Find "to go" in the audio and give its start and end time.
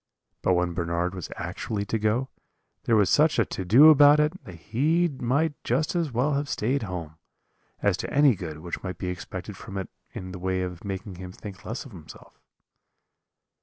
1.85-2.29